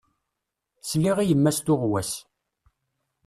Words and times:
Sliɣ 0.89 1.17
i 1.19 1.25
yemma-s 1.29 1.57
tuɣwas. 1.65 2.11